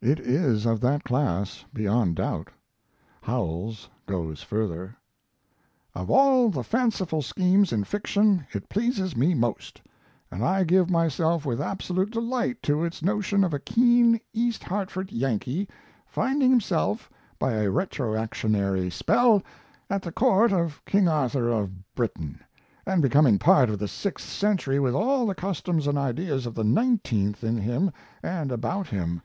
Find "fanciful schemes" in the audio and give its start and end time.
6.64-7.70